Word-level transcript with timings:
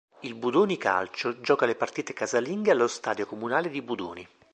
Il 0.21 0.33
Budoni 0.33 0.77
Calcio 0.79 1.41
gioca 1.41 1.67
le 1.67 1.75
partite 1.75 2.13
casalinghe 2.13 2.71
allo 2.71 2.87
stadio 2.87 3.27
Comunale 3.27 3.69
di 3.69 3.83
Budoni. 3.83 4.27